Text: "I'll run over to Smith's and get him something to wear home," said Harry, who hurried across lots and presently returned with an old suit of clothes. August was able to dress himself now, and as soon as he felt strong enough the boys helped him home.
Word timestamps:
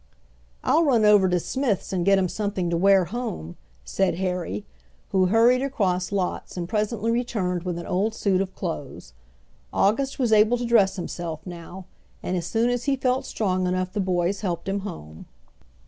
"I'll 0.63 0.83
run 0.83 1.05
over 1.05 1.29
to 1.29 1.39
Smith's 1.39 1.93
and 1.93 2.03
get 2.03 2.17
him 2.17 2.27
something 2.27 2.71
to 2.71 2.75
wear 2.75 3.05
home," 3.05 3.55
said 3.85 4.15
Harry, 4.15 4.65
who 5.09 5.27
hurried 5.27 5.61
across 5.61 6.11
lots 6.11 6.57
and 6.57 6.67
presently 6.67 7.11
returned 7.11 7.61
with 7.61 7.77
an 7.77 7.85
old 7.85 8.15
suit 8.15 8.41
of 8.41 8.55
clothes. 8.55 9.13
August 9.71 10.17
was 10.17 10.33
able 10.33 10.57
to 10.57 10.65
dress 10.65 10.95
himself 10.95 11.45
now, 11.45 11.85
and 12.23 12.35
as 12.35 12.47
soon 12.47 12.71
as 12.71 12.85
he 12.85 12.95
felt 12.95 13.27
strong 13.27 13.67
enough 13.67 13.93
the 13.93 13.99
boys 13.99 14.41
helped 14.41 14.67
him 14.67 14.79
home. 14.79 15.27